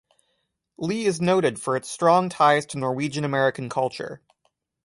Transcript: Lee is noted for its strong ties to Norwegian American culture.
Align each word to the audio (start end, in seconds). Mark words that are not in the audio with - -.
Lee 0.79 1.05
is 1.05 1.21
noted 1.21 1.59
for 1.59 1.75
its 1.77 1.87
strong 1.87 2.27
ties 2.27 2.65
to 2.65 2.79
Norwegian 2.79 3.23
American 3.23 3.69
culture. 3.69 4.23